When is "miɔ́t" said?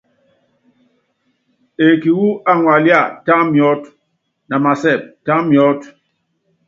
3.51-3.81, 5.49-5.81